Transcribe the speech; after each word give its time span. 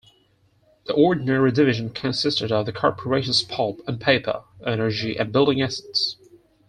The 0.87 0.93
Ordinary 0.93 1.51
Division 1.51 1.91
consisted 1.91 2.51
of 2.51 2.65
the 2.65 2.73
corporations 2.73 3.43
pulp 3.43 3.81
and 3.87 4.01
paper, 4.01 4.41
energy 4.65 5.15
and 5.15 5.31
building 5.31 5.61
assets. 5.61 6.15